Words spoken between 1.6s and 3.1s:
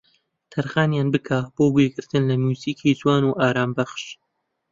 گوێگرتن لە موزیکی